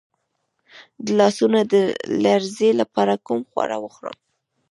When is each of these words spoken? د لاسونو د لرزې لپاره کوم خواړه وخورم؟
د 1.05 1.07
لاسونو 1.19 1.59
د 1.73 1.73
لرزې 2.23 2.71
لپاره 2.81 3.13
کوم 3.27 3.41
خواړه 3.49 3.77
وخورم؟ 3.79 4.17